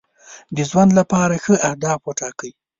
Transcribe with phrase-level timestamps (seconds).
[0.55, 2.51] د ژوند لپاره ښه اهداف وټاکئ.